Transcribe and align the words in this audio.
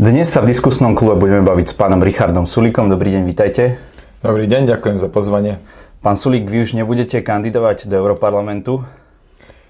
Dnes 0.00 0.32
sa 0.32 0.40
v 0.40 0.48
diskusnom 0.48 0.96
klube 0.96 1.12
budeme 1.20 1.44
baviť 1.44 1.66
s 1.68 1.74
pánom 1.76 2.00
Richardom 2.00 2.48
Sulíkom. 2.48 2.88
Dobrý 2.88 3.12
deň, 3.20 3.22
vítajte. 3.28 3.76
Dobrý 4.24 4.48
deň, 4.48 4.72
ďakujem 4.72 4.96
za 4.96 5.12
pozvanie. 5.12 5.60
Pán 6.00 6.16
Sulík, 6.16 6.48
vy 6.48 6.64
už 6.64 6.72
nebudete 6.72 7.20
kandidovať 7.20 7.84
do 7.84 8.00
Európarlamentu? 8.00 8.80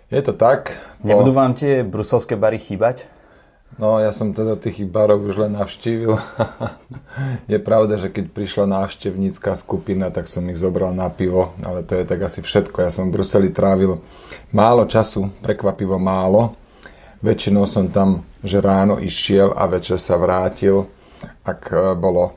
Je 0.07 0.23
to 0.23 0.31
tak. 0.31 0.79
Nebudú 1.03 1.35
vám 1.35 1.59
tie 1.59 1.82
bruselské 1.82 2.39
bary 2.39 2.63
chýbať? 2.63 3.11
No, 3.75 3.99
ja 3.99 4.14
som 4.14 4.31
teda 4.31 4.55
tých 4.55 4.87
barov 4.87 5.27
už 5.27 5.35
len 5.35 5.59
navštívil. 5.59 6.14
je 7.51 7.59
pravda, 7.59 7.99
že 7.99 8.15
keď 8.15 8.31
prišla 8.31 8.71
návštevnícká 8.71 9.59
skupina, 9.59 10.15
tak 10.15 10.31
som 10.31 10.47
ich 10.47 10.62
zobral 10.62 10.95
na 10.95 11.11
pivo, 11.11 11.59
ale 11.67 11.83
to 11.83 11.99
je 11.99 12.07
tak 12.07 12.23
asi 12.23 12.39
všetko. 12.39 12.87
Ja 12.87 12.95
som 12.95 13.11
v 13.11 13.19
Bruseli 13.19 13.51
trávil 13.51 13.99
málo 14.54 14.87
času, 14.87 15.26
prekvapivo 15.43 15.99
málo. 15.99 16.54
Väčšinou 17.21 17.69
som 17.69 17.93
tam 17.93 18.25
že 18.41 18.65
ráno 18.65 18.97
išiel 18.97 19.53
a 19.53 19.69
večer 19.69 20.01
sa 20.01 20.17
vrátil. 20.17 20.89
Ak 21.45 21.69
e, 21.69 21.93
bolo 21.93 22.25
e, 22.25 22.33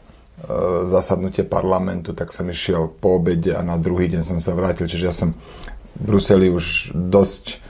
zasadnutie 0.91 1.47
parlamentu, 1.47 2.11
tak 2.11 2.35
som 2.35 2.43
išiel 2.51 2.91
po 2.91 3.15
obede 3.15 3.55
a 3.55 3.63
na 3.63 3.79
druhý 3.79 4.11
deň 4.11 4.21
som 4.35 4.37
sa 4.43 4.51
vrátil. 4.51 4.91
Čiže 4.91 5.07
ja 5.07 5.15
som 5.15 5.31
v 5.95 6.01
Bruseli 6.03 6.51
už 6.51 6.91
dosť, 6.91 7.63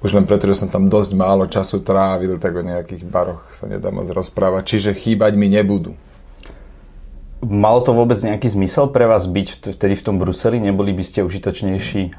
už 0.00 0.10
len 0.16 0.24
preto, 0.24 0.48
že 0.48 0.64
som 0.64 0.72
tam 0.72 0.88
dosť 0.88 1.12
málo 1.12 1.44
času 1.44 1.84
trávil, 1.84 2.40
tak 2.40 2.56
o 2.56 2.64
nejakých 2.64 3.04
baroch 3.04 3.52
sa 3.52 3.68
nedá 3.68 3.92
moc 3.92 4.08
rozprávať. 4.08 4.64
Čiže 4.64 4.96
chýbať 4.96 5.36
mi 5.36 5.52
nebudú. 5.52 5.92
Malo 7.44 7.84
to 7.84 7.92
vôbec 7.92 8.16
nejaký 8.16 8.48
zmysel 8.56 8.88
pre 8.88 9.04
vás 9.04 9.28
byť 9.28 9.76
vtedy 9.76 10.00
v 10.00 10.04
tom 10.08 10.16
Bruseli? 10.16 10.56
Neboli 10.56 10.96
by 10.96 11.04
ste 11.04 11.20
užitočnejší, 11.20 12.16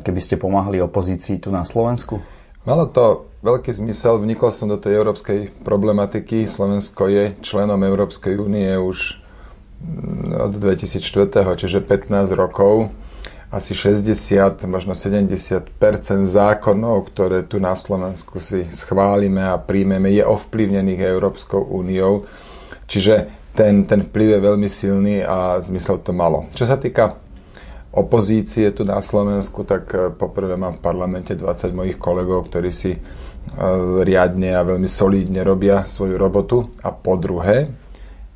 keby 0.00 0.20
ste 0.24 0.40
pomáhali 0.40 0.80
opozícii 0.80 1.36
tu 1.36 1.52
na 1.52 1.68
Slovensku? 1.68 2.24
Malo 2.68 2.84
to 2.84 3.04
veľký 3.40 3.72
zmysel, 3.72 4.20
vnikol 4.20 4.52
som 4.52 4.68
do 4.68 4.76
tej 4.76 5.00
európskej 5.00 5.64
problematiky. 5.64 6.44
Slovensko 6.44 7.08
je 7.08 7.24
členom 7.40 7.80
Európskej 7.80 8.36
únie 8.36 8.68
už 8.76 9.24
mm, 9.80 10.36
od 10.36 10.52
2004, 10.52 11.00
čiže 11.56 11.80
15 11.80 12.12
rokov. 12.36 12.92
Asi 13.48 13.72
60, 13.72 14.12
možno 14.68 14.92
70% 14.92 15.72
zákonov, 16.28 17.08
ktoré 17.08 17.40
tu 17.40 17.56
na 17.56 17.72
Slovensku 17.72 18.36
si 18.36 18.68
schválime 18.68 19.40
a 19.40 19.56
príjmeme, 19.56 20.12
je 20.12 20.20
ovplyvnených 20.20 21.00
Európskou 21.00 21.64
úniou. 21.64 22.28
Čiže 22.84 23.32
ten, 23.56 23.88
ten 23.88 24.04
vplyv 24.04 24.28
je 24.28 24.40
veľmi 24.44 24.68
silný 24.68 25.16
a 25.24 25.56
zmysel 25.58 26.04
to 26.04 26.12
malo. 26.12 26.44
Čo 26.52 26.68
sa 26.68 26.76
týka 26.76 27.16
opozície 27.92 28.70
tu 28.72 28.84
na 28.84 29.00
Slovensku, 29.00 29.64
tak 29.64 29.90
e, 29.94 30.12
poprvé 30.12 30.56
mám 30.56 30.78
v 30.78 30.84
parlamente 30.84 31.32
20 31.32 31.72
mojich 31.72 31.96
kolegov, 31.96 32.48
ktorí 32.48 32.70
si 32.72 32.92
e, 32.96 33.00
riadne 34.04 34.52
a 34.56 34.66
veľmi 34.66 34.88
solídne 34.88 35.40
robia 35.40 35.84
svoju 35.88 36.16
robotu. 36.20 36.68
A 36.84 36.92
po 36.92 37.16
druhé, 37.16 37.72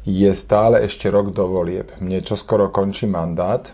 je 0.02 0.30
stále 0.34 0.82
ešte 0.82 1.06
rok 1.06 1.30
do 1.30 1.46
volieb. 1.46 1.94
Mne 2.02 2.26
čo 2.26 2.34
skoro 2.34 2.74
končí 2.74 3.06
mandát 3.06 3.70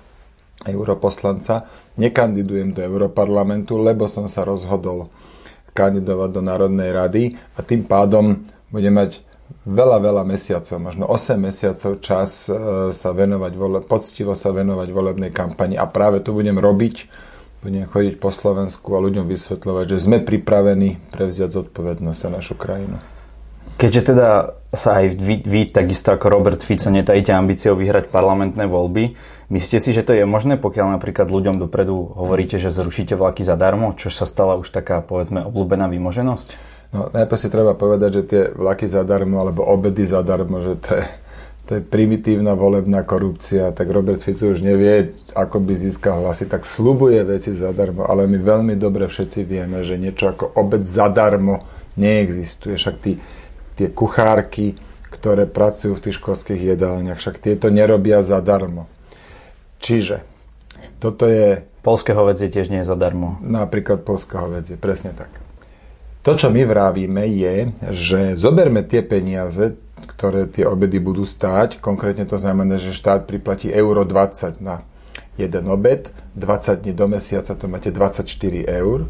europoslanca. 0.66 1.64
Nekandidujem 1.96 2.76
do 2.76 2.84
Europarlamentu, 2.84 3.80
lebo 3.80 4.04
som 4.10 4.28
sa 4.28 4.44
rozhodol 4.44 5.08
kandidovať 5.72 6.30
do 6.34 6.42
Národnej 6.42 6.90
rady 6.90 7.22
a 7.54 7.62
tým 7.62 7.86
pádom 7.86 8.42
budem 8.68 8.92
mať 8.92 9.22
veľa, 9.68 9.98
veľa 10.00 10.22
mesiacov, 10.24 10.76
možno 10.80 11.04
8 11.08 11.36
mesiacov 11.36 12.00
čas 12.00 12.48
e, 12.48 12.52
sa 12.92 13.10
venovať, 13.12 13.52
poctivo 13.84 14.32
sa 14.32 14.52
venovať 14.52 14.88
volebnej 14.92 15.32
kampani 15.32 15.76
a 15.76 15.84
práve 15.88 16.24
to 16.24 16.32
budem 16.32 16.56
robiť, 16.56 17.08
budem 17.60 17.84
chodiť 17.84 18.14
po 18.22 18.30
Slovensku 18.30 18.94
a 18.94 19.02
ľuďom 19.02 19.26
vysvetľovať, 19.26 19.84
že 19.92 19.98
sme 20.04 20.24
pripravení 20.24 21.00
prevziať 21.12 21.58
zodpovednosť 21.58 22.18
za 22.18 22.30
našu 22.30 22.54
krajinu. 22.54 23.00
Keďže 23.78 24.02
teda 24.10 24.58
sa 24.74 24.98
aj 24.98 25.14
vy, 25.14 25.36
vy 25.46 25.60
takisto 25.70 26.10
ako 26.10 26.34
Robert 26.34 26.60
Fico 26.66 26.90
netajíte 26.90 27.30
ambíciou 27.30 27.78
vyhrať 27.78 28.10
parlamentné 28.10 28.66
voľby, 28.66 29.14
myslíte 29.54 29.78
si, 29.78 29.90
že 29.94 30.02
to 30.02 30.18
je 30.18 30.26
možné, 30.26 30.58
pokiaľ 30.58 30.98
napríklad 30.98 31.30
ľuďom 31.30 31.62
dopredu 31.62 31.94
hovoríte, 31.94 32.58
že 32.58 32.74
zrušíte 32.74 33.14
vlaky 33.14 33.46
zadarmo, 33.46 33.94
čo 33.94 34.10
sa 34.10 34.26
stala 34.26 34.58
už 34.58 34.74
taká, 34.74 34.98
povedzme, 34.98 35.46
obľúbená 35.46 35.86
vymoženosť? 35.86 36.77
No, 36.88 37.12
najprv 37.12 37.36
si 37.40 37.52
treba 37.52 37.76
povedať, 37.76 38.10
že 38.10 38.22
tie 38.24 38.42
vlaky 38.48 38.88
zadarmo 38.88 39.44
alebo 39.44 39.60
obedy 39.60 40.08
zadarmo, 40.08 40.64
že 40.64 40.80
to 40.80 40.90
je, 40.96 41.04
to 41.68 41.70
je 41.76 41.82
primitívna 41.84 42.56
volebná 42.56 43.04
korupcia, 43.04 43.76
tak 43.76 43.92
Robert 43.92 44.24
Fico 44.24 44.48
už 44.48 44.64
nevie, 44.64 45.12
ako 45.36 45.60
by 45.60 45.76
získal 45.76 46.24
hlasy, 46.24 46.48
tak 46.48 46.64
slubuje 46.64 47.20
veci 47.28 47.52
zadarmo, 47.52 48.08
ale 48.08 48.24
my 48.24 48.40
veľmi 48.40 48.74
dobre 48.80 49.04
všetci 49.04 49.44
vieme, 49.44 49.84
že 49.84 50.00
niečo 50.00 50.32
ako 50.32 50.56
obed 50.56 50.88
zadarmo 50.88 51.60
neexistuje. 52.00 52.80
Však 52.80 52.96
tí, 53.04 53.20
tie 53.76 53.92
kuchárky, 53.92 54.80
ktoré 55.12 55.44
pracujú 55.44 56.00
v 56.00 56.08
tých 56.08 56.16
školských 56.16 56.72
jedálniach, 56.72 57.20
však 57.20 57.36
tieto 57.36 57.68
nerobia 57.68 58.24
zadarmo. 58.24 58.88
Čiže 59.76 60.24
toto 61.04 61.28
je... 61.28 61.68
Polské 61.84 62.16
hovedzie 62.16 62.48
tiež 62.48 62.72
nie 62.72 62.80
je 62.80 62.90
zadarmo. 62.90 63.36
Napríklad 63.44 64.08
polské 64.08 64.40
hovedzie, 64.40 64.80
presne 64.80 65.12
tak. 65.12 65.47
To, 66.28 66.36
čo 66.36 66.52
my 66.52 66.60
vravíme, 66.60 67.24
je, 67.24 67.72
že 67.88 68.36
zoberme 68.36 68.84
tie 68.84 69.00
peniaze, 69.00 69.80
ktoré 70.12 70.44
tie 70.44 70.68
obedy 70.68 71.00
budú 71.00 71.24
stáť. 71.24 71.80
Konkrétne 71.80 72.28
to 72.28 72.36
znamená, 72.36 72.76
že 72.76 72.92
štát 72.92 73.24
priplatí 73.24 73.72
euro 73.72 74.04
20 74.04 74.60
na 74.60 74.84
jeden 75.40 75.64
obed, 75.72 76.12
20 76.36 76.84
dní 76.84 76.92
do 76.92 77.08
mesiaca 77.08 77.56
to 77.56 77.64
máte 77.64 77.88
24 77.88 78.28
eur. 78.60 79.08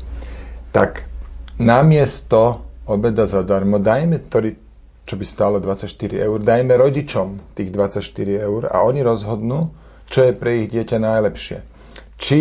Tak 0.70 1.10
namiesto 1.58 2.62
obeda 2.86 3.26
zadarmo 3.26 3.82
dajme, 3.82 4.22
ktorý, 4.30 4.54
čo 5.02 5.18
by 5.18 5.24
stálo 5.26 5.58
24 5.58 5.90
eur, 6.22 6.38
dajme 6.38 6.70
rodičom 6.70 7.50
tých 7.58 7.74
24 7.74 8.46
eur 8.46 8.70
a 8.70 8.86
oni 8.86 9.02
rozhodnú, 9.02 9.74
čo 10.06 10.22
je 10.22 10.38
pre 10.38 10.62
ich 10.62 10.70
dieťa 10.70 11.02
najlepšie. 11.02 11.58
Či 12.14 12.38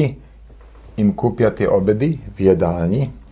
im 1.02 1.18
kúpia 1.18 1.50
tie 1.50 1.66
obedy 1.66 2.22
v 2.22 2.54
jedálni, 2.54 3.26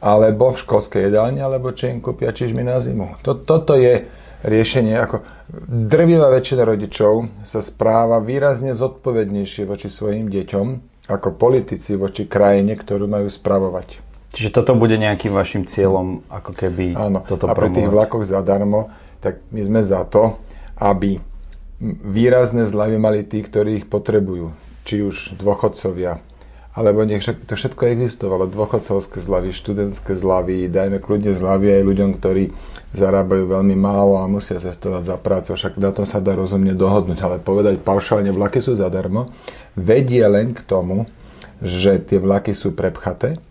alebo 0.00 0.56
v 0.56 0.60
školskej 0.64 1.12
jedálni, 1.12 1.44
alebo 1.44 1.72
či 1.76 1.92
im 1.92 2.00
kúpia 2.00 2.32
čižmy 2.32 2.64
na 2.64 2.80
zimu. 2.80 3.20
To, 3.24 3.36
toto 3.36 3.76
je 3.76 4.08
riešenie, 4.40 4.96
ako 4.96 5.20
drvivá 5.68 6.32
väčšina 6.32 6.64
rodičov 6.64 7.44
sa 7.44 7.60
správa 7.60 8.18
výrazne 8.24 8.72
zodpovednejšie 8.72 9.68
voči 9.68 9.92
svojim 9.92 10.32
deťom, 10.32 10.66
ako 11.12 11.36
politici 11.36 12.00
voči 12.00 12.24
krajine, 12.24 12.72
ktorú 12.72 13.04
majú 13.04 13.28
spravovať. 13.28 14.00
Čiže 14.30 14.62
toto 14.62 14.78
bude 14.78 14.94
nejakým 14.94 15.34
vašim 15.34 15.66
cieľom, 15.66 16.22
ako 16.30 16.54
keby 16.54 16.94
Áno. 16.94 17.26
toto 17.26 17.50
A 17.50 17.52
pri 17.52 17.74
tých 17.74 17.90
vlakoch 17.90 18.22
zadarmo, 18.22 18.88
tak 19.18 19.42
my 19.50 19.60
sme 19.66 19.80
za 19.82 20.06
to, 20.06 20.38
aby 20.78 21.18
výrazné 22.06 22.70
zľavy 22.70 22.96
mali 22.96 23.26
tí, 23.26 23.42
ktorí 23.42 23.84
ich 23.84 23.86
potrebujú. 23.90 24.54
Či 24.86 25.02
už 25.04 25.16
dôchodcovia, 25.36 26.22
alebo 26.70 27.02
nech 27.02 27.26
to 27.26 27.54
všetko 27.58 27.90
existovalo, 27.90 28.46
dôchodcovské 28.46 29.18
zľavy, 29.18 29.50
študentské 29.50 30.14
zľavy, 30.14 30.70
dajme 30.70 31.02
kľudne 31.02 31.34
zľavy 31.34 31.66
aj 31.74 31.82
ľuďom, 31.82 32.10
ktorí 32.22 32.54
zarábajú 32.94 33.50
veľmi 33.50 33.74
málo 33.74 34.22
a 34.22 34.30
musia 34.30 34.62
cestovať 34.62 35.02
za 35.02 35.16
prácu, 35.18 35.48
však 35.58 35.82
na 35.82 35.90
tom 35.90 36.06
sa 36.06 36.22
dá 36.22 36.38
rozumne 36.38 36.74
dohodnúť, 36.74 37.18
ale 37.26 37.36
povedať 37.42 37.82
paušálne 37.82 38.30
vlaky 38.30 38.62
sú 38.62 38.78
zadarmo, 38.78 39.34
vedie 39.74 40.22
len 40.30 40.54
k 40.54 40.62
tomu, 40.62 41.10
že 41.58 41.98
tie 41.98 42.22
vlaky 42.22 42.54
sú 42.54 42.70
prepchaté, 42.70 43.42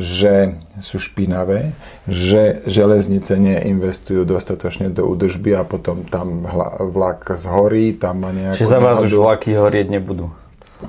že 0.00 0.56
sú 0.80 0.96
špinavé, 0.96 1.76
že 2.08 2.64
železnice 2.64 3.36
neinvestujú 3.36 4.24
dostatočne 4.24 4.88
do 4.88 5.04
údržby 5.04 5.52
a 5.56 5.64
potom 5.64 6.08
tam 6.08 6.48
vlak 6.92 7.36
zhorí, 7.36 7.96
tam 8.00 8.24
má 8.24 8.32
nejakú... 8.32 8.56
Čiže 8.64 8.72
za 8.76 8.80
vás 8.80 9.00
už 9.04 9.12
vlaky 9.12 9.56
horieť 9.60 9.92
nebudú? 9.92 10.32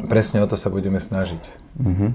Presne 0.07 0.39
o 0.39 0.47
to 0.47 0.55
sa 0.55 0.71
budeme 0.71 1.03
snažiť. 1.03 1.60
Uh-huh. 1.79 2.11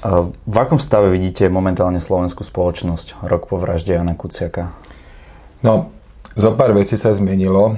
A 0.00 0.08
v 0.28 0.56
akom 0.56 0.80
stave 0.80 1.08
vidíte 1.08 1.48
momentálne 1.48 2.00
slovenskú 2.00 2.44
spoločnosť 2.44 3.24
rok 3.24 3.48
po 3.48 3.56
vražde 3.56 3.96
Jana 3.96 4.16
Kuciaka? 4.16 4.72
No, 5.64 5.92
zo 6.36 6.52
pár 6.52 6.76
vecí 6.76 7.00
sa 7.00 7.16
zmenilo. 7.16 7.76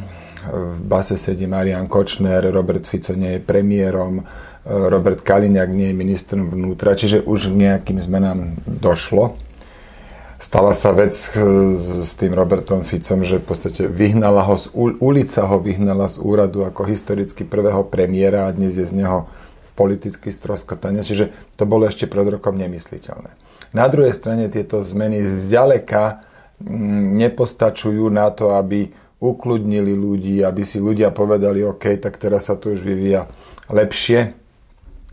V 0.49 0.81
base 0.87 1.19
sedí 1.19 1.51
Marian 1.51 1.91
Kočner, 1.91 2.47
Robert 2.55 2.87
Fico 2.87 3.13
nie 3.13 3.37
je 3.37 3.41
premiérom, 3.43 4.23
Robert 4.65 5.21
Kaliňák 5.21 5.71
nie 5.71 5.91
je 5.91 5.97
ministrom 5.99 6.47
vnútra, 6.49 6.95
čiže 6.95 7.27
už 7.27 7.53
nejakým 7.53 7.99
zmenám 7.99 8.57
došlo 8.65 9.37
stala 10.39 10.71
sa 10.73 10.95
vec 10.95 11.13
eh, 11.35 11.43
s 12.07 12.15
tým 12.15 12.33
Robertom 12.33 12.87
Ficom, 12.87 13.27
že 13.27 13.43
v 13.43 13.47
podstate 13.47 13.91
vyhnala 13.91 14.47
ho 14.47 14.55
z 14.55 14.71
ulica 15.03 15.45
ho 15.45 15.59
vyhnala 15.59 16.07
z 16.07 16.23
úradu 16.23 16.63
ako 16.65 16.87
historicky 16.87 17.43
prvého 17.43 17.83
premiéra 17.85 18.47
a 18.47 18.55
dnes 18.55 18.79
je 18.79 18.87
z 18.87 18.95
neho 18.95 19.27
politický 19.79 20.35
stroskotanie, 20.35 21.07
čiže 21.07 21.31
to 21.55 21.63
bolo 21.71 21.87
ešte 21.87 22.11
pred 22.11 22.27
rokom 22.27 22.59
nemysliteľné. 22.59 23.31
Na 23.71 23.87
druhej 23.87 24.11
strane 24.11 24.51
tieto 24.51 24.83
zmeny 24.83 25.23
zďaleka 25.23 26.27
mm, 26.59 27.15
nepostačujú 27.23 28.11
na 28.11 28.35
to, 28.35 28.59
aby 28.59 28.91
ukludnili 29.23 29.95
ľudí, 29.95 30.43
aby 30.43 30.67
si 30.67 30.83
ľudia 30.83 31.15
povedali, 31.15 31.63
OK, 31.63 32.03
tak 32.03 32.19
teraz 32.19 32.51
sa 32.51 32.59
to 32.59 32.75
už 32.75 32.83
vyvíja 32.83 33.31
lepšie, 33.71 34.35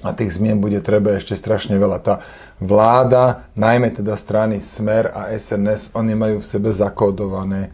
a 0.03 0.11
tých 0.13 0.37
zmien 0.37 0.61
bude 0.61 0.83
treba 0.85 1.17
ešte 1.17 1.33
strašne 1.33 1.81
veľa. 1.81 1.97
Tá 2.03 2.21
vláda, 2.61 3.49
najmä 3.57 3.89
teda 3.95 4.13
strany 4.13 4.61
Smer 4.61 5.09
a 5.09 5.33
SNS, 5.33 5.95
oni 5.97 6.13
majú 6.13 6.43
v 6.43 6.49
sebe 6.51 6.69
zakódované 6.69 7.73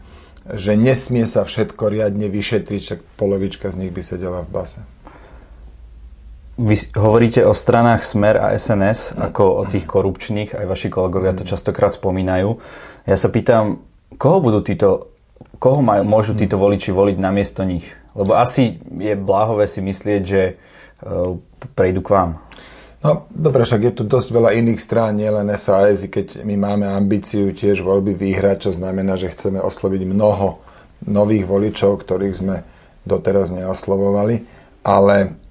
že 0.50 0.74
nesmie 0.74 1.22
sa 1.22 1.46
všetko 1.46 1.86
riadne 1.86 2.26
vyšetriť, 2.26 2.80
však 2.82 3.00
polovička 3.14 3.70
z 3.70 3.86
nich 3.86 3.92
by 3.94 4.02
sedela 4.02 4.42
v 4.42 4.50
base. 4.50 4.80
Vy 6.52 6.92
hovoríte 6.92 7.40
o 7.48 7.56
stranách 7.56 8.04
Smer 8.04 8.36
a 8.36 8.52
SNS 8.52 9.16
ako 9.16 9.44
o 9.60 9.62
tých 9.64 9.88
korupčných, 9.88 10.52
aj 10.52 10.66
vaši 10.68 10.92
kolegovia 10.92 11.32
to 11.32 11.48
častokrát 11.48 11.96
spomínajú. 11.96 12.60
Ja 13.08 13.16
sa 13.16 13.32
pýtam, 13.32 13.88
koho 14.20 14.44
budú 14.44 14.60
títo, 14.60 15.16
koho 15.56 15.80
majú, 15.80 16.04
môžu 16.04 16.36
títo 16.36 16.60
voliči 16.60 16.92
voliť 16.92 17.16
namiesto 17.16 17.64
nich? 17.64 17.88
Lebo 18.12 18.36
asi 18.36 18.76
je 18.84 19.16
bláhové 19.16 19.64
si 19.64 19.80
myslieť, 19.80 20.22
že 20.28 20.42
uh, 20.52 21.40
prejdú 21.72 22.04
k 22.04 22.12
vám. 22.12 22.30
No, 23.02 23.26
dobre, 23.32 23.64
však 23.64 23.82
je 23.88 23.92
tu 23.98 24.02
dosť 24.04 24.28
veľa 24.30 24.52
iných 24.52 24.78
strán, 24.78 25.16
nielen 25.16 25.50
SAS, 25.56 26.06
keď 26.06 26.44
my 26.44 26.54
máme 26.54 26.86
ambíciu 26.86 27.50
tiež 27.50 27.80
voľby 27.80 28.14
vyhrať, 28.14 28.68
čo 28.68 28.76
znamená, 28.76 29.16
že 29.18 29.32
chceme 29.32 29.58
osloviť 29.58 30.04
mnoho 30.06 30.62
nových 31.08 31.48
voličov, 31.48 31.98
ktorých 31.98 32.36
sme 32.36 32.56
doteraz 33.02 33.50
neoslovovali, 33.50 34.46
ale 34.86 35.41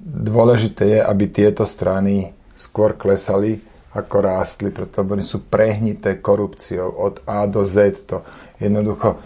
Dôležité 0.00 0.96
je, 0.96 1.00
aby 1.04 1.28
tieto 1.28 1.68
strany 1.68 2.32
skôr 2.56 2.96
klesali, 2.96 3.60
ako 3.90 4.16
rástli, 4.22 4.70
pretože 4.72 5.04
oni 5.04 5.24
sú 5.26 5.44
prehnité 5.44 6.22
korupciou 6.22 6.88
od 6.88 7.20
A 7.26 7.44
do 7.50 7.66
Z. 7.66 8.06
To 8.08 8.24
jednoducho 8.56 9.18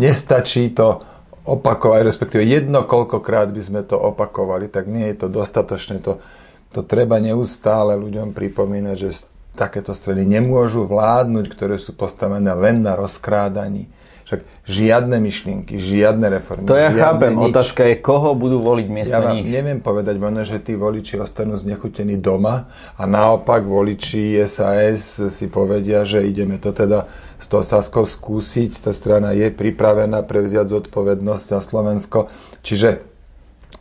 nestačí 0.00 0.72
to 0.72 1.02
opakovať, 1.44 2.00
respektíve 2.06 2.42
jedno 2.46 2.86
koľkokrát 2.86 3.50
by 3.50 3.60
sme 3.60 3.82
to 3.82 3.98
opakovali, 3.98 4.70
tak 4.70 4.86
nie 4.86 5.10
je 5.10 5.26
to 5.26 5.28
dostatočné. 5.28 5.98
To, 6.06 6.22
to 6.70 6.80
treba 6.86 7.18
neustále 7.18 7.98
ľuďom 7.98 8.30
pripomínať, 8.30 8.96
že 8.96 9.26
takéto 9.58 9.92
strany 9.92 10.22
nemôžu 10.22 10.86
vládnuť, 10.86 11.44
ktoré 11.50 11.76
sú 11.76 11.92
postavené 11.98 12.54
len 12.54 12.86
na 12.86 12.94
rozkrádaní 12.94 13.90
však 14.30 14.46
žiadne 14.62 15.18
myšlienky, 15.18 15.82
žiadne 15.82 16.30
reformy. 16.30 16.70
To 16.70 16.78
ja 16.78 16.94
chápem. 16.94 17.34
Nič. 17.34 17.50
Otázka 17.50 17.82
je, 17.90 17.98
koho 17.98 18.38
budú 18.38 18.62
voliť 18.62 18.86
miesto 18.86 19.18
ja 19.18 19.34
nich. 19.34 19.42
neviem 19.42 19.82
povedať, 19.82 20.22
možno, 20.22 20.46
že 20.46 20.62
tí 20.62 20.78
voliči 20.78 21.18
ostanú 21.18 21.58
znechutení 21.58 22.14
doma 22.14 22.70
a 22.94 23.10
naopak 23.10 23.66
voliči 23.66 24.38
SAS 24.46 25.18
si 25.18 25.50
povedia, 25.50 26.06
že 26.06 26.22
ideme 26.22 26.62
to 26.62 26.70
teda 26.70 27.10
s 27.42 27.50
tou 27.50 27.66
Saskou 27.66 28.06
skúsiť. 28.06 28.86
Tá 28.86 28.94
strana 28.94 29.34
je 29.34 29.50
pripravená 29.50 30.22
prevziať 30.22 30.78
zodpovednosť 30.78 31.46
za 31.50 31.58
Slovensko. 31.58 32.30
Čiže 32.62 33.02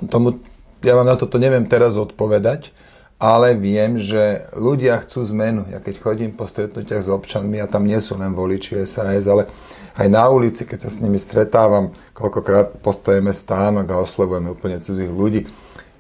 tomu, 0.10 0.42
ja 0.82 0.98
vám 0.98 1.06
na 1.06 1.14
toto 1.14 1.38
neviem 1.38 1.70
teraz 1.70 1.94
odpovedať, 1.94 2.74
ale 3.20 3.52
viem, 3.52 4.00
že 4.00 4.48
ľudia 4.56 5.04
chcú 5.04 5.28
zmenu. 5.36 5.68
Ja 5.68 5.84
keď 5.84 6.00
chodím 6.00 6.32
po 6.32 6.48
stretnutiach 6.48 7.04
s 7.04 7.12
občanmi, 7.12 7.60
a 7.60 7.68
tam 7.68 7.84
nie 7.84 8.00
sú 8.00 8.16
len 8.16 8.32
voliči 8.32 8.88
SAS, 8.88 9.28
ale 9.28 9.52
aj 10.00 10.08
na 10.08 10.32
ulici, 10.32 10.64
keď 10.64 10.88
sa 10.88 10.90
s 10.90 11.04
nimi 11.04 11.20
stretávam, 11.20 11.92
koľkokrát 12.16 12.80
postojeme 12.80 13.36
stánok 13.36 13.92
a 13.92 14.00
oslovujeme 14.00 14.56
úplne 14.56 14.80
cudzích 14.80 15.12
ľudí, 15.12 15.52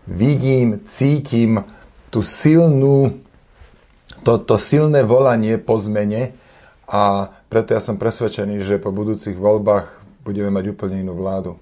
vidím, 0.08 0.80
cítim 0.88 1.68
tú 2.08 2.24
silnú, 2.24 3.20
to, 4.24 4.40
to 4.40 4.56
silné 4.56 5.04
volanie 5.04 5.60
po 5.60 5.76
zmene 5.76 6.32
a 6.88 7.36
preto 7.52 7.76
ja 7.76 7.84
som 7.84 8.00
presvedčený, 8.00 8.64
že 8.64 8.80
po 8.80 8.96
budúcich 8.96 9.36
voľbách 9.36 9.92
budeme 10.24 10.56
mať 10.56 10.72
úplne 10.72 11.04
inú 11.04 11.20
vládu. 11.20 11.60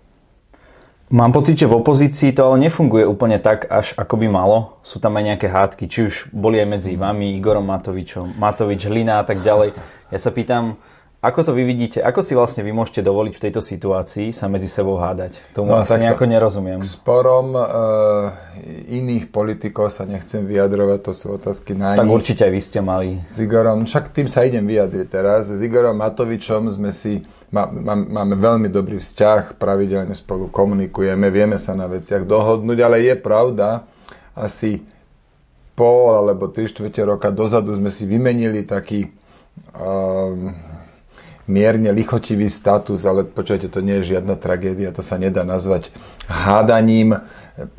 Mám 1.07 1.31
pocit, 1.31 1.55
že 1.55 1.71
v 1.71 1.79
opozícii 1.79 2.35
to 2.35 2.51
ale 2.51 2.67
nefunguje 2.67 3.07
úplne 3.07 3.39
tak, 3.39 3.63
až 3.71 3.95
ako 3.95 4.19
by 4.19 4.27
malo. 4.27 4.75
Sú 4.83 4.99
tam 4.99 5.15
aj 5.15 5.23
nejaké 5.23 5.47
hádky, 5.47 5.87
či 5.87 5.99
už 6.03 6.13
boli 6.35 6.59
aj 6.59 6.67
medzi 6.67 6.99
vami, 6.99 7.31
Igorom 7.39 7.63
Matovičom, 7.63 8.35
Matovič, 8.35 8.91
Hlina 8.91 9.23
a 9.23 9.23
tak 9.23 9.39
ďalej. 9.39 9.71
Ja 10.11 10.19
sa 10.19 10.35
pýtam, 10.35 10.75
ako 11.17 11.49
to 11.49 11.51
vy 11.57 11.65
vidíte? 11.65 11.97
Ako 11.97 12.21
si 12.21 12.37
vlastne 12.37 12.61
vy 12.61 12.69
môžete 12.69 13.01
dovoliť 13.01 13.33
v 13.33 13.43
tejto 13.49 13.57
situácii 13.57 14.29
sa 14.29 14.45
medzi 14.45 14.69
sebou 14.69 15.01
hádať? 15.01 15.41
Tomu 15.49 15.73
no, 15.73 15.81
sa 15.81 15.97
nejako 15.97 16.29
nerozumiem. 16.29 16.85
K 16.85 16.93
sporom 16.93 17.57
e, 17.57 17.63
iných 19.01 19.33
politikov 19.33 19.89
sa 19.89 20.05
nechcem 20.05 20.45
vyjadrovať, 20.45 20.99
to 21.01 21.11
sú 21.17 21.33
otázky 21.33 21.73
na 21.73 21.97
nich. 21.97 22.05
Tak 22.05 22.13
určite 22.13 22.45
aj 22.45 22.53
vy 22.53 22.61
ste 22.61 22.79
mali. 22.85 23.09
S 23.25 23.41
Igorom, 23.41 23.89
však 23.89 24.13
tým 24.13 24.29
sa 24.29 24.45
idem 24.45 24.61
vyjadriť 24.61 25.07
teraz. 25.09 25.49
S 25.49 25.57
Igorom 25.57 25.97
Matovičom 25.97 26.69
sme 26.69 26.93
si, 26.93 27.25
má, 27.49 27.65
má, 27.65 27.97
máme 27.97 28.37
veľmi 28.37 28.69
dobrý 28.69 29.01
vzťah, 29.01 29.57
pravidelne 29.57 30.13
spolu 30.13 30.53
komunikujeme, 30.53 31.33
vieme 31.33 31.57
sa 31.57 31.73
na 31.73 31.89
veciach 31.89 32.29
dohodnúť, 32.29 32.77
ale 32.85 33.01
je 33.01 33.17
pravda, 33.17 33.89
asi 34.37 34.85
pol 35.73 36.13
alebo 36.13 36.53
tri 36.53 36.69
štvrte 36.69 37.01
roka 37.09 37.33
dozadu 37.33 37.73
sme 37.73 37.89
si 37.89 38.05
vymenili 38.05 38.69
taký 38.69 39.09
um, 39.73 40.76
mierne 41.47 41.89
lichotivý 41.95 42.51
status, 42.51 43.07
ale 43.07 43.23
počujete, 43.23 43.71
to 43.71 43.79
nie 43.79 44.03
je 44.03 44.15
žiadna 44.15 44.35
tragédia, 44.35 44.91
to 44.91 44.99
sa 44.99 45.15
nedá 45.15 45.47
nazvať 45.47 45.89
hádaním. 46.27 47.23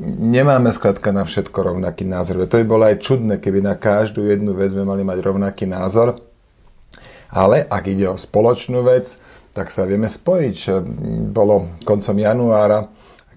Nemáme 0.01 0.73
skladka 0.73 1.13
na 1.13 1.23
všetko 1.23 1.55
rovnaký 1.55 2.09
názor. 2.09 2.49
To 2.49 2.59
by 2.59 2.67
bolo 2.67 2.89
aj 2.89 3.05
čudné, 3.05 3.39
keby 3.39 3.61
na 3.63 3.77
každú 3.77 4.25
jednu 4.25 4.57
vec 4.57 4.73
sme 4.73 4.89
mali 4.89 5.05
mať 5.05 5.21
rovnaký 5.21 5.69
názor. 5.69 6.19
Ale 7.29 7.69
ak 7.69 7.85
ide 7.93 8.09
o 8.09 8.17
spoločnú 8.17 8.83
vec, 8.89 9.21
tak 9.53 9.69
sa 9.69 9.85
vieme 9.85 10.09
spojiť. 10.09 10.81
Bolo 11.29 11.79
koncom 11.85 12.17
januára 12.17 12.89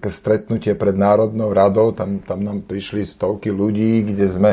také 0.02 0.10
stretnutie 0.10 0.74
pred 0.74 0.98
Národnou 0.98 1.54
radou, 1.54 1.94
tam, 1.94 2.18
tam 2.26 2.42
nám 2.42 2.66
prišli 2.66 3.06
stovky 3.06 3.54
ľudí, 3.54 4.02
kde 4.10 4.26
sme 4.26 4.50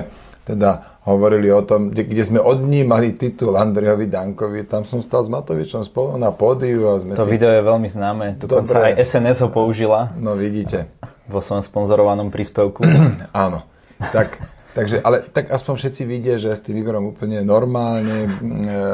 teda 0.50 1.02
hovorili 1.06 1.54
o 1.54 1.62
tom, 1.62 1.94
kde, 1.94 2.10
kde 2.10 2.24
sme 2.26 2.40
odnímali 2.42 3.14
titul 3.14 3.54
Andrejovi 3.54 4.10
Dankovi. 4.10 4.66
Tam 4.66 4.82
som 4.82 5.06
stal 5.06 5.22
s 5.22 5.30
Matovičom 5.30 5.86
spolu 5.86 6.18
na 6.18 6.34
pódiu. 6.34 6.90
A 6.90 6.98
sme 6.98 7.14
to 7.14 7.30
si... 7.30 7.38
video 7.38 7.54
je 7.54 7.62
veľmi 7.62 7.86
známe. 7.86 8.26
Dokonca 8.42 8.90
aj 8.90 8.98
SNS 8.98 9.46
ho 9.46 9.50
použila. 9.54 10.10
No 10.18 10.34
vidíte. 10.34 10.90
Vo 11.30 11.38
svojom 11.38 11.62
sponzorovanom 11.62 12.34
príspevku. 12.34 12.82
Áno. 13.46 13.70
Tak, 14.00 14.42
takže, 14.74 15.04
ale 15.06 15.22
tak 15.22 15.54
aspoň 15.54 15.74
všetci 15.76 16.02
vidia, 16.08 16.36
že 16.42 16.56
s 16.56 16.64
tým 16.64 16.82
Igorom 16.82 17.14
úplne 17.14 17.44
normálne, 17.44 18.32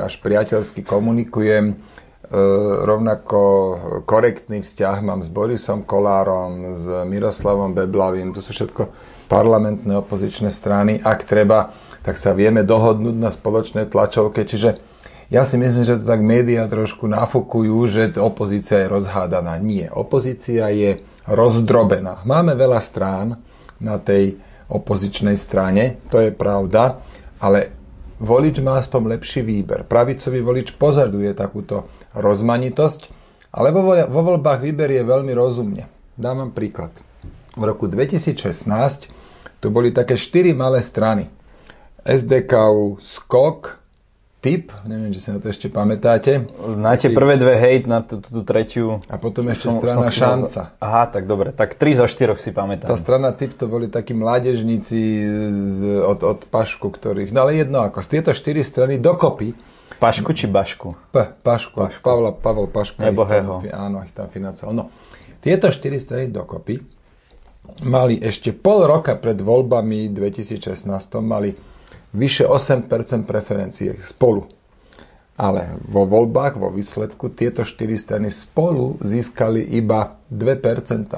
až 0.01 0.17
priateľsky 0.19 0.81
komunikujem. 0.81 1.77
E, 2.25 2.37
rovnako 2.89 3.39
korektný 4.09 4.65
vzťah 4.65 4.97
mám 5.05 5.21
s 5.21 5.29
Borisom 5.29 5.85
Kolárom, 5.85 6.81
s 6.81 6.85
Miroslavom 7.05 7.77
Beblavým. 7.77 8.33
To 8.33 8.41
sú 8.41 8.49
všetko 8.49 8.89
parlamentné 9.29 9.93
opozičné 10.01 10.49
strany, 10.49 10.97
ak 10.97 11.21
treba, 11.25 11.69
tak 12.01 12.17
sa 12.17 12.33
vieme 12.33 12.65
dohodnúť 12.65 13.17
na 13.17 13.29
spoločnej 13.29 13.85
tlačovke. 13.89 14.41
Čiže 14.41 14.81
ja 15.29 15.41
si 15.45 15.57
myslím, 15.57 15.85
že 15.85 16.01
to 16.01 16.05
tak 16.05 16.21
médiá 16.21 16.65
trošku 16.65 17.05
nafukujú, 17.09 17.77
že 17.89 18.03
opozícia 18.17 18.81
je 18.85 18.89
rozhádaná. 18.89 19.57
Nie, 19.61 19.89
opozícia 19.89 20.69
je 20.69 21.01
rozdrobená. 21.29 22.25
Máme 22.25 22.53
veľa 22.53 22.81
strán 22.81 23.37
na 23.81 23.97
tej 24.01 24.37
opozičnej 24.69 25.37
strane, 25.37 26.01
to 26.09 26.17
je 26.21 26.33
pravda, 26.33 27.01
ale 27.37 27.74
volič 28.19 28.59
má 28.63 28.79
aspoň 28.79 29.17
lepší 29.19 29.41
výber. 29.43 29.83
Pravicový 29.87 30.39
volič 30.43 30.75
pozaduje 30.75 31.31
takúto 31.35 31.87
rozmanitosť, 32.15 33.11
ale 33.55 33.71
vo, 33.71 33.91
vo 33.91 34.21
voľbách 34.33 34.63
vyberie 34.63 35.03
veľmi 35.03 35.31
rozumne. 35.35 35.87
Dám 36.15 36.43
vám 36.43 36.51
príklad 36.55 36.95
v 37.55 37.63
roku 37.63 37.87
2016 37.87 38.35
tu 39.63 39.67
boli 39.71 39.95
také 39.95 40.19
štyri 40.19 40.51
malé 40.51 40.83
strany. 40.83 41.31
SDKU 42.05 43.01
Skok, 43.01 43.81
typ, 44.45 44.69
neviem, 44.85 45.09
či 45.09 45.17
si 45.25 45.29
na 45.33 45.41
to 45.41 45.49
ešte 45.49 45.73
pamätáte. 45.73 46.45
Máte 46.77 47.09
prvé 47.09 47.41
dve 47.41 47.57
hejt 47.57 47.89
na 47.89 48.05
tú, 48.05 48.21
tú, 48.21 48.29
tú 48.29 48.41
tretiu. 48.45 49.01
A 49.09 49.17
potom 49.17 49.49
ešte 49.49 49.73
som, 49.73 49.81
strana 49.81 50.05
som 50.05 50.13
Šanca. 50.13 50.61
Aha, 50.77 51.09
tak 51.09 51.25
dobre, 51.25 51.49
tak 51.49 51.73
tri 51.73 51.97
zo 51.97 52.05
štyroch 52.05 52.37
si 52.37 52.53
pamätám. 52.53 52.93
Tá 52.93 52.97
strana 53.01 53.33
typ 53.33 53.57
to 53.57 53.65
boli 53.65 53.89
takí 53.89 54.13
mládežníci 54.13 55.01
z, 55.49 55.79
od, 56.05 56.21
od 56.21 56.39
Pašku, 56.45 56.93
ktorých, 56.93 57.33
no 57.33 57.49
ale 57.49 57.57
jedno 57.57 57.81
ako, 57.81 58.05
z 58.05 58.07
tieto 58.13 58.31
štyri 58.37 58.61
strany 58.61 59.01
dokopy. 59.01 59.57
Pašku 59.97 60.29
či 60.37 60.45
Bašku? 60.45 60.93
P, 61.09 61.15
Pašku, 61.41 61.81
Pašku. 61.81 62.05
Pavla, 62.05 62.29
Pavel 62.37 62.69
Pašku. 62.69 63.01
Nebo 63.01 63.25
tam, 63.25 63.65
Áno, 63.65 64.05
ich 64.05 64.13
tam 64.13 64.29
financoval. 64.29 64.77
No, 64.77 64.93
tieto 65.41 65.73
štyri 65.73 65.97
strany 65.97 66.29
dokopy 66.29 66.77
mali 67.81 68.21
ešte 68.21 68.53
pol 68.53 68.85
roka 68.85 69.17
pred 69.17 69.41
voľbami 69.41 70.13
2016 70.13 70.85
mali 71.25 71.74
vyše 72.15 72.47
8% 72.47 72.87
preferencie 73.27 73.99
spolu. 74.01 74.47
Ale 75.35 75.75
vo 75.83 76.07
voľbách, 76.07 76.55
vo 76.55 76.71
výsledku, 76.71 77.35
tieto 77.35 77.67
štyri 77.67 77.99
strany 77.99 78.31
spolu 78.31 78.95
získali 79.03 79.59
iba 79.75 80.15
2%. 80.31 81.11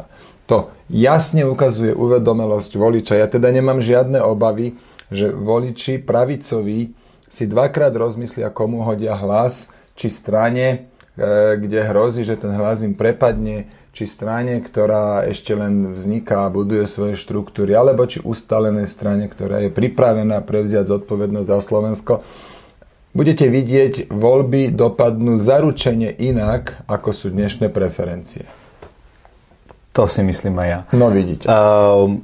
To 0.50 0.74
jasne 0.90 1.46
ukazuje 1.46 1.94
uvedomelosť 1.94 2.72
voliča. 2.82 3.14
Ja 3.22 3.30
teda 3.30 3.54
nemám 3.54 3.78
žiadne 3.78 4.18
obavy, 4.26 4.74
že 5.14 5.30
voliči 5.30 6.02
pravicoví 6.02 6.98
si 7.28 7.44
dvakrát 7.46 7.94
rozmyslia, 7.94 8.50
komu 8.50 8.82
hodia 8.82 9.14
hlas, 9.14 9.68
či 9.94 10.08
strane, 10.08 10.66
e, 10.66 10.78
kde 11.60 11.84
hrozí, 11.84 12.24
že 12.24 12.40
ten 12.40 12.56
hlas 12.56 12.82
im 12.82 12.96
prepadne, 12.96 13.68
či 13.98 14.06
strane, 14.06 14.62
ktorá 14.62 15.26
ešte 15.26 15.58
len 15.58 15.98
vzniká 15.98 16.46
a 16.46 16.54
buduje 16.54 16.86
svoje 16.86 17.18
štruktúry, 17.18 17.74
alebo 17.74 18.06
či 18.06 18.22
ustalenej 18.22 18.86
strane, 18.86 19.26
ktorá 19.26 19.66
je 19.66 19.74
pripravená 19.74 20.38
prevziať 20.46 20.86
zodpovednosť 20.86 21.48
za 21.50 21.60
Slovensko. 21.66 22.14
budete 23.18 23.50
vidieť, 23.50 24.14
voľby 24.14 24.70
dopadnú 24.70 25.42
zaručene 25.42 26.14
inak, 26.14 26.86
ako 26.86 27.10
sú 27.10 27.34
dnešné 27.34 27.74
preferencie. 27.74 28.46
To 29.98 30.06
si 30.06 30.22
myslím 30.22 30.62
aj 30.62 30.70
ja. 30.70 30.80
No 30.94 31.10
vidíte. 31.10 31.50
Uh, 31.50 32.22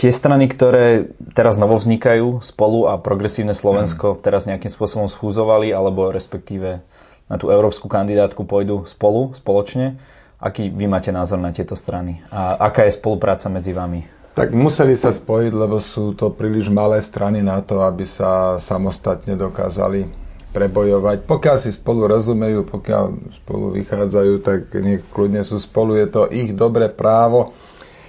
tie 0.00 0.08
strany, 0.08 0.48
ktoré 0.48 1.12
teraz 1.36 1.60
novo 1.60 1.76
vznikajú, 1.76 2.40
spolu 2.40 2.88
a 2.88 2.96
progresívne 2.96 3.52
Slovensko, 3.52 4.16
mm. 4.16 4.20
teraz 4.24 4.48
nejakým 4.48 4.72
spôsobom 4.72 5.12
schúzovali, 5.12 5.68
alebo 5.68 6.08
respektíve 6.08 6.80
na 7.28 7.36
tú 7.36 7.52
európsku 7.52 7.86
kandidátku 7.86 8.48
pôjdu 8.48 8.88
spolu, 8.88 9.36
spoločne. 9.36 10.00
Aký 10.40 10.72
vy 10.72 10.88
máte 10.88 11.12
názor 11.12 11.38
na 11.38 11.52
tieto 11.52 11.76
strany? 11.76 12.24
A 12.32 12.56
aká 12.70 12.86
je 12.88 12.96
spolupráca 12.96 13.52
medzi 13.52 13.76
vami? 13.76 14.06
Tak 14.38 14.54
museli 14.54 14.94
sa 14.94 15.10
spojiť, 15.10 15.50
lebo 15.50 15.82
sú 15.82 16.14
to 16.14 16.30
príliš 16.30 16.70
malé 16.70 17.02
strany 17.02 17.42
na 17.42 17.58
to, 17.58 17.82
aby 17.82 18.06
sa 18.06 18.54
samostatne 18.62 19.34
dokázali 19.34 20.06
prebojovať. 20.54 21.26
Pokiaľ 21.26 21.56
si 21.58 21.74
spolu 21.74 22.06
rozumejú, 22.06 22.62
pokiaľ 22.70 23.04
spolu 23.42 23.74
vychádzajú, 23.82 24.32
tak 24.40 24.70
nech 24.78 25.02
kľudne 25.10 25.42
sú 25.42 25.58
spolu. 25.58 25.98
Je 25.98 26.06
to 26.06 26.30
ich 26.30 26.54
dobré 26.54 26.86
právo. 26.86 27.50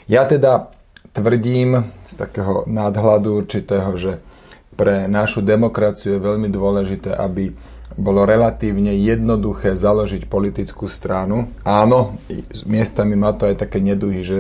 Ja 0.06 0.30
teda 0.30 0.70
tvrdím 1.12 1.82
z 2.06 2.14
takého 2.14 2.64
nadhľadu 2.70 3.42
určitého, 3.42 3.90
že 3.98 4.22
pre 4.78 5.10
našu 5.10 5.44
demokraciu 5.44 6.16
je 6.16 6.22
veľmi 6.24 6.48
dôležité, 6.48 7.12
aby 7.12 7.52
bolo 8.00 8.24
relatívne 8.24 8.96
jednoduché 8.96 9.76
založiť 9.76 10.26
politickú 10.26 10.88
stranu. 10.88 11.52
Áno, 11.68 12.16
miestami 12.64 13.20
má 13.20 13.36
to 13.36 13.46
aj 13.52 13.60
také 13.60 13.84
neduhy, 13.84 14.24
že 14.24 14.40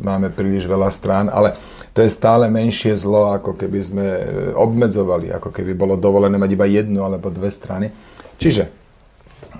máme 0.00 0.30
príliš 0.30 0.70
veľa 0.70 0.88
strán, 0.94 1.26
ale 1.26 1.58
to 1.92 2.00
je 2.00 2.08
stále 2.08 2.48
menšie 2.48 2.96
zlo, 2.96 3.34
ako 3.34 3.58
keby 3.58 3.78
sme 3.84 4.06
e, 4.06 4.22
obmedzovali, 4.56 5.28
ako 5.34 5.52
keby 5.52 5.76
bolo 5.76 6.00
dovolené 6.00 6.40
mať 6.40 6.50
iba 6.56 6.64
jednu 6.64 7.04
alebo 7.04 7.28
dve 7.28 7.52
strany. 7.52 7.92
Čiže 8.40 8.70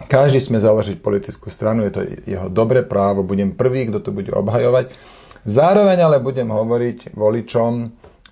každý 0.08 0.40
sme 0.40 0.56
založiť 0.56 1.02
politickú 1.04 1.52
stranu, 1.52 1.84
je 1.84 1.92
to 1.92 2.00
jeho 2.24 2.48
dobré 2.48 2.80
právo, 2.86 3.26
budem 3.26 3.52
prvý, 3.52 3.90
kto 3.90 4.00
to 4.00 4.10
bude 4.14 4.32
obhajovať. 4.32 4.94
Zároveň 5.42 5.98
ale 5.98 6.22
budem 6.22 6.48
hovoriť 6.48 7.12
voličom, 7.12 7.72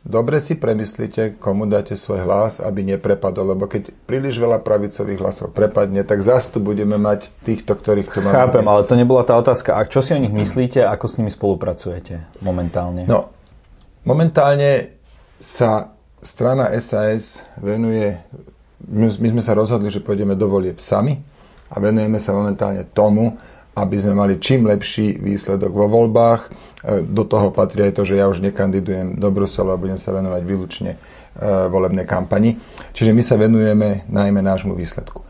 Dobre 0.00 0.40
si 0.40 0.56
premyslite, 0.56 1.36
komu 1.36 1.68
dáte 1.68 1.92
svoj 1.92 2.24
hlas, 2.24 2.56
aby 2.56 2.96
neprepadol, 2.96 3.52
lebo 3.52 3.68
keď 3.68 3.92
príliš 4.08 4.40
veľa 4.40 4.64
pravicových 4.64 5.20
hlasov 5.20 5.52
prepadne, 5.52 6.08
tak 6.08 6.24
zase 6.24 6.48
tu 6.48 6.58
budeme 6.64 6.96
mať 6.96 7.28
týchto, 7.44 7.76
ktorých 7.76 8.08
tu 8.08 8.24
máme. 8.24 8.32
Chápem, 8.32 8.64
dnes. 8.64 8.72
ale 8.72 8.82
to 8.88 8.96
nebola 8.96 9.28
tá 9.28 9.36
otázka. 9.36 9.76
A 9.76 9.84
čo 9.84 10.00
si 10.00 10.16
o 10.16 10.20
nich 10.20 10.32
myslíte, 10.32 10.80
ako 10.88 11.04
s 11.04 11.14
nimi 11.20 11.28
spolupracujete 11.28 12.40
momentálne? 12.40 13.04
No, 13.04 13.28
momentálne 14.08 14.96
sa 15.36 15.92
strana 16.24 16.72
SAS 16.80 17.44
venuje, 17.60 18.16
my, 18.88 19.04
my 19.20 19.28
sme 19.36 19.42
sa 19.44 19.52
rozhodli, 19.52 19.92
že 19.92 20.00
pôjdeme 20.00 20.32
do 20.32 20.48
volieb 20.48 20.80
sami 20.80 21.20
a 21.68 21.76
venujeme 21.76 22.16
sa 22.16 22.32
momentálne 22.32 22.88
tomu, 22.88 23.36
aby 23.76 23.96
sme 24.00 24.16
mali 24.16 24.40
čím 24.40 24.64
lepší 24.64 25.20
výsledok 25.20 25.72
vo 25.72 25.86
voľbách 25.92 26.69
do 26.86 27.22
toho 27.28 27.52
patrí 27.52 27.84
aj 27.84 28.00
to, 28.00 28.02
že 28.08 28.16
ja 28.16 28.24
už 28.28 28.40
nekandidujem 28.40 29.20
do 29.20 29.28
Bruselu 29.28 29.76
a 29.76 29.80
budem 29.80 30.00
sa 30.00 30.16
venovať 30.16 30.42
výlučne 30.48 30.90
e, 30.96 30.98
volebnej 31.68 32.08
kampani. 32.08 32.56
Čiže 32.96 33.12
my 33.12 33.22
sa 33.24 33.36
venujeme 33.36 34.08
najmä 34.08 34.40
nášmu 34.40 34.72
výsledku. 34.72 35.20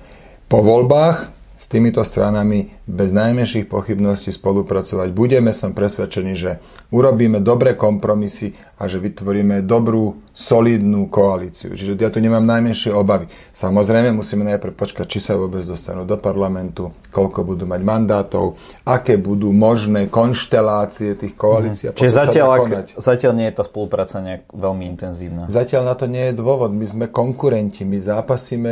Po 0.46 0.58
voľbách 0.62 1.39
s 1.60 1.68
týmito 1.68 2.00
stranami 2.00 2.72
bez 2.88 3.12
najmenších 3.12 3.68
pochybností 3.68 4.32
spolupracovať 4.32 5.12
budeme. 5.12 5.52
Som 5.52 5.76
presvedčený, 5.76 6.32
že 6.32 6.56
urobíme 6.88 7.44
dobré 7.44 7.76
kompromisy 7.76 8.56
a 8.80 8.88
že 8.88 8.96
vytvoríme 8.96 9.60
dobrú, 9.68 10.16
solidnú 10.32 11.12
koalíciu. 11.12 11.76
Čiže 11.76 12.00
ja 12.00 12.08
tu 12.08 12.16
nemám 12.16 12.40
najmenšie 12.40 12.96
obavy. 12.96 13.28
Samozrejme, 13.52 14.16
musíme 14.16 14.40
najprv 14.48 14.72
počkať, 14.72 15.04
či 15.04 15.20
sa 15.20 15.36
vôbec 15.36 15.60
dostanú 15.68 16.08
do 16.08 16.16
parlamentu, 16.16 16.96
koľko 17.12 17.44
budú 17.44 17.68
mať 17.68 17.80
mandátov, 17.84 18.56
aké 18.88 19.20
budú 19.20 19.52
možné 19.52 20.08
konštelácie 20.08 21.12
tých 21.20 21.36
koalícií. 21.36 21.92
Mhm. 21.92 21.98
Čiže 21.98 22.12
zatiaľ, 22.14 22.48
ak, 22.56 22.96
zatiaľ 22.96 23.32
nie 23.36 23.46
je 23.52 23.54
tá 23.60 23.64
spolupráca 23.68 24.16
nejak 24.24 24.48
veľmi 24.48 24.84
intenzívna. 24.88 25.44
Zatiaľ 25.52 25.82
na 25.84 25.94
to 25.98 26.08
nie 26.08 26.32
je 26.32 26.34
dôvod. 26.40 26.72
My 26.72 26.86
sme 26.88 27.06
konkurenti, 27.12 27.84
my 27.84 28.00
zápasíme 28.00 28.70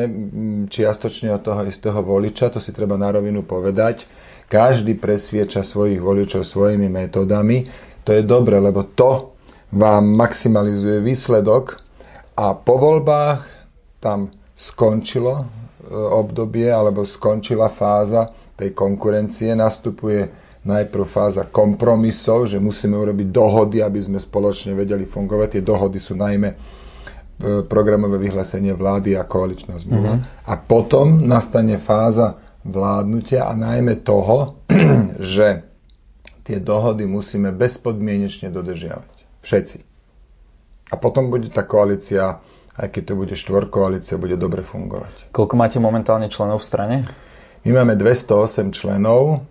čiastočne 0.72 1.36
od 1.36 1.42
toho 1.44 1.68
istého 1.68 2.00
voliča, 2.00 2.48
to 2.48 2.64
si 2.64 2.72
treba 2.78 2.94
na 2.94 3.10
rovinu 3.10 3.42
povedať. 3.42 4.06
Každý 4.46 4.94
presvieča 5.02 5.66
svojich 5.66 5.98
voličov 5.98 6.46
svojimi 6.46 6.86
metódami. 6.86 7.66
To 8.06 8.14
je 8.14 8.22
dobre, 8.22 8.62
lebo 8.62 8.86
to 8.94 9.34
vám 9.74 10.14
maximalizuje 10.14 11.02
výsledok 11.02 11.76
a 12.38 12.54
po 12.54 12.78
voľbách 12.78 13.42
tam 13.98 14.32
skončilo 14.54 15.42
e, 15.42 15.44
obdobie 15.92 16.70
alebo 16.70 17.04
skončila 17.04 17.68
fáza 17.68 18.32
tej 18.56 18.72
konkurencie, 18.72 19.52
nastupuje 19.52 20.26
najprv 20.66 21.04
fáza 21.06 21.46
kompromisov, 21.46 22.50
že 22.50 22.58
musíme 22.58 22.98
urobiť 22.98 23.28
dohody, 23.30 23.78
aby 23.84 24.00
sme 24.02 24.18
spoločne 24.18 24.74
vedeli 24.74 25.06
fungovať. 25.06 25.58
Tie 25.58 25.62
dohody 25.62 26.00
sú 26.02 26.18
najmä 26.18 26.48
e, 26.50 26.56
programové 27.68 28.18
vyhlásenie 28.18 28.72
vlády 28.72 29.14
a 29.14 29.28
koaličná 29.28 29.78
zmluva. 29.78 30.18
Mm-hmm. 30.18 30.48
A 30.48 30.54
potom 30.58 31.28
nastane 31.28 31.76
fáza 31.76 32.47
vládnutia 32.64 33.46
a 33.46 33.54
najmä 33.54 34.02
toho, 34.02 34.62
že 35.36 35.68
tie 36.42 36.58
dohody 36.58 37.04
musíme 37.04 37.52
bezpodmienečne 37.52 38.48
dodržiavať. 38.48 39.12
Všetci. 39.44 39.78
A 40.88 40.94
potom 40.96 41.28
bude 41.28 41.52
tá 41.52 41.62
koalícia, 41.68 42.40
aj 42.80 42.88
keď 42.88 43.02
to 43.12 43.14
bude 43.14 43.34
štvorkoalícia, 43.36 44.16
bude 44.16 44.40
dobre 44.40 44.64
fungovať. 44.64 45.30
Koľko 45.34 45.54
máte 45.60 45.76
momentálne 45.76 46.32
členov 46.32 46.64
v 46.64 46.68
strane? 46.68 46.96
My 47.68 47.84
máme 47.84 48.00
208 48.00 48.72
členov 48.72 49.44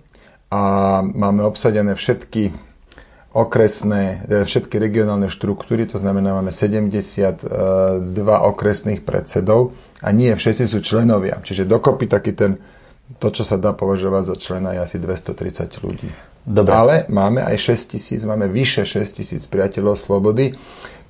a 0.49 0.63
máme 1.05 1.45
obsadené 1.45 1.93
všetky 1.93 2.49
okresné, 3.37 4.25
e, 4.25 4.47
všetky 4.47 4.81
regionálne 4.81 5.29
štruktúry, 5.29 5.85
to 5.85 6.01
znamená, 6.01 6.33
máme 6.33 6.49
72 6.49 7.45
okresných 8.41 9.05
predsedov 9.05 9.77
a 10.01 10.09
nie 10.09 10.33
všetci 10.33 10.65
sú 10.65 10.81
členovia. 10.81 11.37
Čiže 11.45 11.69
dokopy 11.69 12.09
taký 12.09 12.33
ten, 12.33 12.57
to, 13.15 13.27
čo 13.31 13.47
sa 13.47 13.55
dá 13.55 13.71
považovať 13.71 14.23
za 14.27 14.35
člena, 14.35 14.75
je 14.75 14.83
asi 14.83 14.97
230 14.99 15.79
ľudí. 15.79 16.09
Dobre. 16.43 16.71
Ale 16.71 16.95
máme 17.07 17.39
aj 17.43 17.75
6 17.75 17.95
tisíc, 17.95 18.21
máme 18.27 18.51
vyše 18.51 18.83
6 18.83 19.19
tisíc 19.19 19.43
priateľov 19.47 19.95
slobody. 19.95 20.55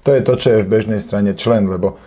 To 0.06 0.13
je 0.13 0.22
to, 0.22 0.34
čo 0.38 0.48
je 0.54 0.63
v 0.66 0.72
bežnej 0.72 1.01
strane 1.01 1.34
člen, 1.34 1.66
lebo 1.66 1.98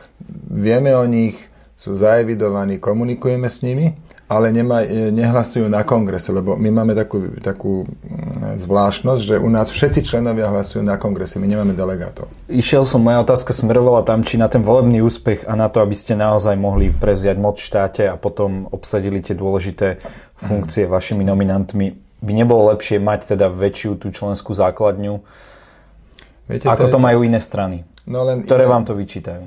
vieme 0.50 0.94
o 0.94 1.02
nich, 1.06 1.38
sú 1.75 1.99
zaevidovaní, 1.99 2.78
komunikujeme 2.78 3.50
s 3.50 3.66
nimi, 3.66 3.94
ale 4.30 4.54
nemá, 4.54 4.87
e, 4.87 5.10
nehlasujú 5.10 5.66
na 5.66 5.82
kongrese, 5.82 6.30
lebo 6.30 6.54
my 6.54 6.70
máme 6.70 6.94
takú, 6.94 7.34
takú 7.42 7.82
mm, 7.82 8.62
zvláštnosť, 8.62 9.22
že 9.26 9.37
u 9.42 9.50
nás 9.50 9.75
všetci 9.75 10.06
členovia 10.06 10.46
hlasujú 10.46 10.87
na 10.87 10.94
kongrese, 10.94 11.42
my 11.42 11.50
nemáme 11.50 11.75
delegátov. 11.75 12.30
Išiel 12.46 12.87
som, 12.87 13.02
moja 13.02 13.26
otázka 13.26 13.50
smerovala 13.50 14.06
tam, 14.06 14.22
či 14.22 14.38
na 14.38 14.46
ten 14.46 14.62
volebný 14.62 15.02
úspech 15.02 15.50
a 15.50 15.58
na 15.58 15.66
to, 15.66 15.82
aby 15.82 15.99
ste 15.99 16.14
naozaj 16.14 16.54
mohli 16.54 16.94
prevziať 16.94 17.42
moc 17.42 17.58
v 17.58 17.66
štáte 17.66 18.06
a 18.06 18.14
potom 18.14 18.70
obsadili 18.70 19.18
tie 19.18 19.34
dôležité 19.34 19.99
funkcie 20.38 20.87
hmm. 20.87 20.94
vašimi 20.94 21.26
nominantmi 21.26 22.10
by 22.20 22.32
nebolo 22.37 22.70
lepšie 22.70 23.00
mať 23.00 23.34
teda 23.34 23.49
väčšiu 23.49 23.96
tú 23.96 24.12
členskú 24.12 24.52
základňu, 24.52 25.25
Viete, 26.50 26.66
ako 26.66 26.90
to, 26.90 26.94
to 26.94 26.99
majú 26.99 27.22
iné 27.22 27.38
strany, 27.38 27.87
no 28.10 28.26
len 28.26 28.42
ktoré 28.42 28.66
iné, 28.66 28.72
vám 28.75 28.84
to 28.84 28.92
vyčítajú. 28.99 29.44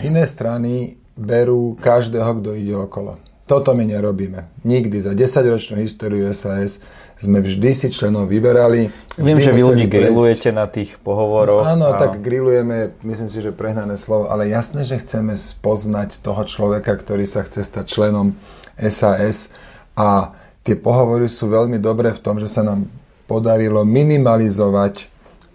Iné 0.00 0.24
strany 0.30 0.96
berú 1.18 1.74
každého, 1.76 2.40
kto 2.40 2.54
ide 2.54 2.74
okolo. 2.76 3.18
Toto 3.46 3.78
my 3.78 3.86
nerobíme. 3.86 4.50
Nikdy 4.66 5.06
za 5.06 5.14
10-ročnú 5.14 5.78
históriu 5.78 6.26
SAS 6.34 6.82
sme 7.14 7.38
vždy 7.38 7.70
si 7.72 7.88
členov 7.94 8.26
vyberali. 8.26 8.90
Viem, 9.16 9.38
že 9.38 9.54
vy 9.54 9.62
ľudí 9.62 9.86
grillujete 9.86 10.50
na 10.50 10.66
tých 10.66 10.98
pohovoroch. 10.98 11.62
No, 11.62 11.70
áno, 11.78 11.86
a... 11.94 11.96
tak 11.96 12.18
grillujeme, 12.20 12.98
myslím 13.06 13.30
si, 13.30 13.38
že 13.38 13.54
prehnané 13.54 13.94
slovo, 13.94 14.28
ale 14.28 14.50
jasné, 14.50 14.82
že 14.82 14.98
chceme 14.98 15.38
spoznať 15.38 16.20
toho 16.26 16.42
človeka, 16.42 16.98
ktorý 16.98 17.22
sa 17.24 17.46
chce 17.46 17.62
stať 17.62 17.86
členom 17.86 18.34
SAS 18.76 19.54
a 19.94 20.34
tie 20.66 20.74
pohovory 20.74 21.30
sú 21.30 21.46
veľmi 21.46 21.78
dobré 21.78 22.10
v 22.12 22.20
tom, 22.20 22.42
že 22.42 22.50
sa 22.50 22.66
nám 22.66 22.90
podarilo 23.30 23.86
minimalizovať 23.86 25.06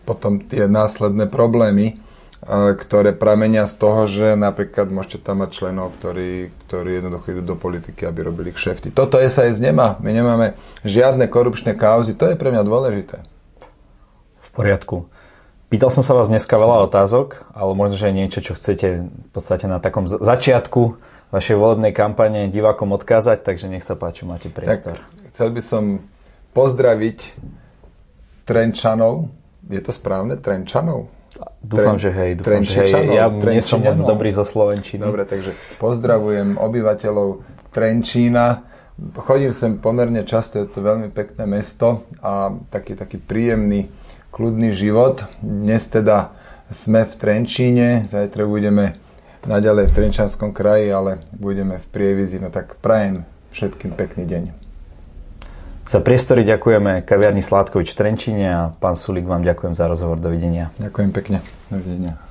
potom 0.07 0.41
tie 0.41 0.65
následné 0.65 1.29
problémy, 1.29 2.01
ktoré 2.49 3.13
pramenia 3.13 3.69
z 3.69 3.77
toho, 3.77 4.09
že 4.09 4.33
napríklad 4.33 4.89
môžete 4.89 5.21
tam 5.21 5.45
mať 5.45 5.49
členov, 5.61 5.93
ktorí, 6.01 6.49
ktorí 6.65 6.97
jednoducho 6.97 7.37
idú 7.37 7.53
do 7.53 7.57
politiky, 7.57 8.01
aby 8.09 8.25
robili 8.25 8.49
kšefty. 8.49 8.89
Toto 8.89 9.21
SAS 9.29 9.61
nemá. 9.61 10.01
My 10.01 10.09
nemáme 10.09 10.57
žiadne 10.81 11.29
korupčné 11.29 11.77
kauzy. 11.77 12.17
To 12.17 12.25
je 12.25 12.35
pre 12.35 12.49
mňa 12.49 12.65
dôležité. 12.65 13.21
V 14.41 14.49
poriadku. 14.57 15.05
Pýtal 15.69 15.93
som 15.93 16.01
sa 16.03 16.17
vás 16.17 16.27
dneska 16.27 16.57
veľa 16.57 16.89
otázok, 16.89 17.45
ale 17.53 17.71
možno, 17.77 17.95
že 17.95 18.11
niečo, 18.11 18.43
čo 18.43 18.57
chcete 18.57 19.07
v 19.07 19.29
podstate 19.31 19.69
na 19.69 19.77
takom 19.79 20.09
začiatku 20.09 20.99
vašej 21.31 21.55
volebnej 21.55 21.95
kampane 21.95 22.51
divákom 22.51 22.91
odkázať, 22.91 23.47
takže 23.47 23.71
nech 23.71 23.85
sa 23.85 23.95
páči, 23.95 24.27
máte 24.27 24.51
priestor. 24.51 24.99
Tak, 24.99 25.31
chcel 25.31 25.47
by 25.55 25.61
som 25.63 25.83
pozdraviť 26.51 27.37
Trenčanov. 28.43 29.31
Je 29.71 29.79
to 29.79 29.95
správne? 29.95 30.35
Trenčanov? 30.35 31.20
Dúfam, 31.61 31.97
že 31.97 32.09
hej. 32.13 32.39
Dúfam, 32.39 32.63
že 32.65 32.85
hej. 32.85 33.15
Ja 33.15 33.29
nie 33.29 33.63
som 33.63 33.81
moc 33.81 33.97
dobrý 33.97 34.29
zo 34.33 34.45
Slovenčiny. 34.45 35.01
Dobre, 35.01 35.23
takže 35.25 35.53
pozdravujem 35.77 36.57
obyvateľov 36.57 37.43
Trenčína. 37.71 38.67
Chodím 39.17 39.49
sem 39.55 39.81
pomerne 39.81 40.21
často, 40.27 40.61
je 40.61 40.69
to 40.69 40.85
veľmi 40.85 41.09
pekné 41.09 41.49
mesto 41.49 42.05
a 42.21 42.53
taký, 42.69 42.93
taký 42.93 43.17
príjemný, 43.17 43.89
kľudný 44.29 44.75
život. 44.77 45.25
Dnes 45.41 45.89
teda 45.89 46.35
sme 46.69 47.09
v 47.09 47.13
Trenčíne, 47.17 48.05
zajtra 48.05 48.45
budeme 48.45 49.01
naďalej 49.47 49.89
v 49.89 49.95
Trenčanskom 49.97 50.53
kraji, 50.53 50.93
ale 50.93 51.25
budeme 51.33 51.81
v 51.81 51.85
Prievizi. 51.89 52.37
No 52.37 52.53
tak 52.53 52.77
prajem 52.77 53.25
všetkým 53.49 53.97
pekný 53.97 54.29
deň. 54.29 54.60
Za 55.81 55.99
priestory 55.99 56.45
ďakujeme 56.45 57.01
kaviarni 57.03 57.41
Sládkovič 57.41 57.97
Trenčine 57.97 58.47
a 58.53 58.61
pán 58.71 58.93
Sulik 58.95 59.25
vám 59.25 59.41
ďakujem 59.41 59.73
za 59.73 59.89
rozhovor. 59.89 60.21
Dovidenia. 60.21 60.69
Ďakujem 60.77 61.09
pekne. 61.11 61.37
Dovidenia. 61.67 62.30